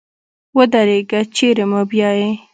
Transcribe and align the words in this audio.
ودرېږه 0.57 1.21
چېري 1.35 1.65
مو 1.69 1.81
بیایې؟ 1.89 2.29